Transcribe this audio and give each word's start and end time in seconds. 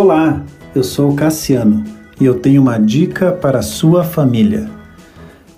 Olá, 0.00 0.44
eu 0.76 0.84
sou 0.84 1.12
Cassiano 1.12 1.82
e 2.20 2.24
eu 2.24 2.38
tenho 2.38 2.62
uma 2.62 2.78
dica 2.78 3.32
para 3.32 3.62
sua 3.62 4.04
família. 4.04 4.70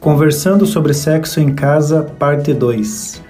Conversando 0.01 0.65
sobre 0.65 0.95
sexo 0.95 1.41
em 1.41 1.55
casa, 1.55 2.05
parte 2.19 2.55
2. 2.55 3.23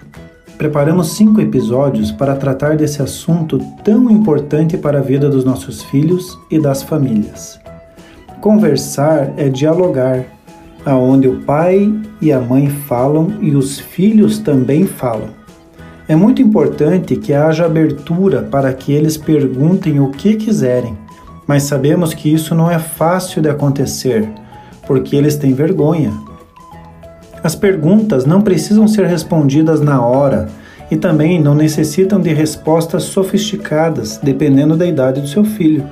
Preparamos 0.56 1.16
cinco 1.16 1.40
episódios 1.40 2.12
para 2.12 2.36
tratar 2.36 2.76
desse 2.76 3.02
assunto 3.02 3.58
tão 3.82 4.08
importante 4.08 4.78
para 4.78 5.00
a 5.00 5.02
vida 5.02 5.28
dos 5.28 5.44
nossos 5.44 5.82
filhos 5.82 6.38
e 6.48 6.60
das 6.60 6.80
famílias. 6.80 7.58
Conversar 8.40 9.32
é 9.36 9.48
dialogar, 9.48 10.24
aonde 10.86 11.26
o 11.26 11.40
pai 11.40 11.92
e 12.20 12.30
a 12.30 12.38
mãe 12.38 12.70
falam 12.70 13.36
e 13.40 13.56
os 13.56 13.80
filhos 13.80 14.38
também 14.38 14.86
falam. 14.86 15.39
É 16.10 16.16
muito 16.16 16.42
importante 16.42 17.14
que 17.14 17.32
haja 17.32 17.64
abertura 17.64 18.42
para 18.42 18.72
que 18.72 18.92
eles 18.92 19.16
perguntem 19.16 20.00
o 20.00 20.10
que 20.10 20.34
quiserem, 20.34 20.98
mas 21.46 21.62
sabemos 21.62 22.12
que 22.12 22.34
isso 22.34 22.52
não 22.52 22.68
é 22.68 22.80
fácil 22.80 23.40
de 23.40 23.48
acontecer, 23.48 24.28
porque 24.88 25.14
eles 25.14 25.36
têm 25.36 25.54
vergonha. 25.54 26.12
As 27.44 27.54
perguntas 27.54 28.24
não 28.24 28.42
precisam 28.42 28.88
ser 28.88 29.06
respondidas 29.06 29.80
na 29.80 30.04
hora 30.04 30.48
e 30.90 30.96
também 30.96 31.40
não 31.40 31.54
necessitam 31.54 32.20
de 32.20 32.34
respostas 32.34 33.04
sofisticadas, 33.04 34.18
dependendo 34.20 34.76
da 34.76 34.86
idade 34.86 35.20
do 35.20 35.28
seu 35.28 35.44
filho. 35.44 35.88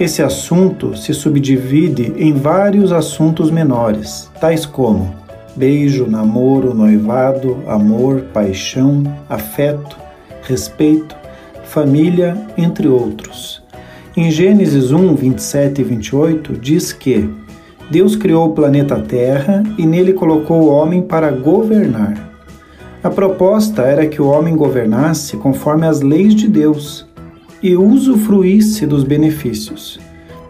Esse 0.00 0.22
assunto 0.22 0.96
se 0.96 1.12
subdivide 1.12 2.14
em 2.16 2.32
vários 2.32 2.90
assuntos 2.90 3.50
menores, 3.50 4.30
tais 4.40 4.64
como 4.64 5.25
beijo, 5.56 6.06
namoro, 6.06 6.74
noivado, 6.74 7.58
amor, 7.66 8.22
paixão, 8.32 9.02
afeto, 9.28 9.96
respeito, 10.42 11.16
família, 11.64 12.36
entre 12.56 12.86
outros. 12.86 13.62
Em 14.16 14.30
Gênesis 14.30 14.92
1, 14.92 15.14
27 15.14 15.80
e 15.80 15.84
28, 15.84 16.52
diz 16.54 16.92
que 16.92 17.28
Deus 17.90 18.16
criou 18.16 18.48
o 18.48 18.52
planeta 18.52 18.98
Terra 19.00 19.62
e 19.78 19.86
nele 19.86 20.12
colocou 20.12 20.62
o 20.62 20.68
homem 20.68 21.02
para 21.02 21.30
governar. 21.30 22.32
A 23.02 23.10
proposta 23.10 23.82
era 23.82 24.06
que 24.06 24.20
o 24.20 24.26
homem 24.26 24.56
governasse 24.56 25.36
conforme 25.36 25.86
as 25.86 26.00
leis 26.00 26.34
de 26.34 26.48
Deus 26.48 27.06
e 27.62 27.76
usufruísse 27.76 28.86
dos 28.86 29.04
benefícios. 29.04 30.00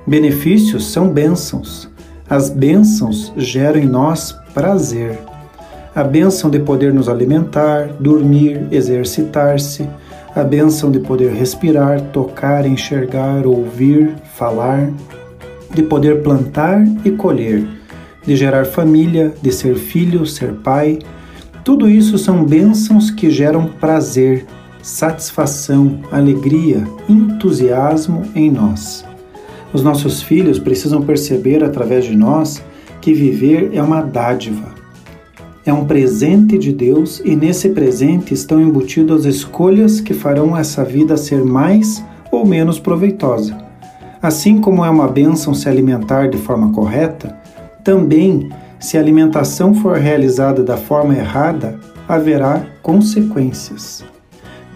Benefícios 0.07 0.91
são 0.91 1.09
bênçãos. 1.09 1.89
As 2.29 2.49
bênçãos 2.49 3.33
geram 3.37 3.81
em 3.81 3.87
nós 3.87 4.35
prazer. 4.57 5.19
A 5.95 6.03
bênção 6.03 6.49
de 6.49 6.59
poder 6.59 6.91
nos 6.91 7.11
alimentar, 7.11 7.91
dormir, 8.01 8.67
exercitar-se, 8.71 9.87
a 10.35 10.43
bênção 10.43 10.91
de 10.91 10.99
poder 10.99 11.31
respirar, 11.31 12.01
tocar, 12.11 12.67
enxergar, 12.67 13.47
ouvir, 13.47 14.15
falar, 14.35 14.91
de 15.75 15.83
poder 15.83 16.23
plantar 16.23 16.83
e 17.05 17.11
colher, 17.11 17.67
de 18.27 18.35
gerar 18.35 18.65
família, 18.65 19.35
de 19.43 19.53
ser 19.53 19.77
filho, 19.77 20.25
ser 20.25 20.53
pai. 20.65 21.01
Tudo 21.63 21.87
isso 21.87 22.17
são 22.17 22.43
bênçãos 22.43 23.11
que 23.11 23.29
geram 23.29 23.67
prazer, 23.79 24.47
satisfação, 24.83 26.01
alegria, 26.11 26.83
entusiasmo 27.07 28.23
em 28.35 28.51
nós. 28.51 29.05
Os 29.71 29.83
nossos 29.83 30.23
filhos 30.23 30.59
precisam 30.59 31.03
perceber 31.03 31.63
através 31.63 32.07
de 32.07 32.17
nós 32.17 32.63
que 33.07 33.15
viver 33.15 33.71
é 33.73 33.81
uma 33.81 34.03
dádiva. 34.03 34.75
É 35.65 35.73
um 35.73 35.85
presente 35.85 36.59
de 36.59 36.73
Deus 36.73 37.23
e 37.25 37.37
nesse 37.37 37.69
presente 37.69 38.35
estão 38.35 38.61
embutidas 38.61 39.21
as 39.21 39.37
escolhas 39.37 40.01
que 40.01 40.13
farão 40.13 40.57
essa 40.57 40.85
vida 40.85 41.17
ser 41.17 41.45
mais 41.45 42.05
ou 42.33 42.45
menos 42.45 42.81
proveitosa. 42.81 43.57
Assim 44.21 44.61
como 44.61 44.85
é 44.85 44.91
uma 44.91 45.07
bênção 45.07 45.55
se 45.55 45.69
alimentar 45.69 46.29
de 46.29 46.37
forma 46.37 46.73
correta, 46.73 47.39
também, 47.85 48.51
se 48.81 48.97
a 48.97 49.01
alimentação 49.01 49.73
for 49.73 49.97
realizada 49.99 50.65
da 50.65 50.77
forma 50.77 51.15
errada, 51.15 51.79
haverá 52.09 52.67
consequências. 52.83 54.05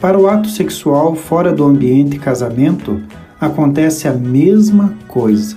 Para 0.00 0.16
o 0.16 0.28
ato 0.28 0.49
sexual 0.49 1.16
fora 1.16 1.53
do 1.53 1.65
ambiente 1.65 2.16
casamento, 2.16 3.03
acontece 3.41 4.06
a 4.06 4.12
mesma 4.12 4.94
coisa. 5.09 5.56